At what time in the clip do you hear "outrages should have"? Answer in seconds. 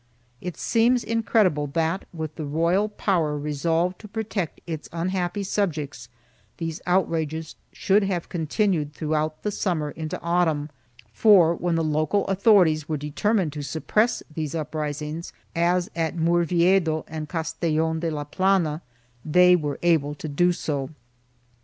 6.87-8.27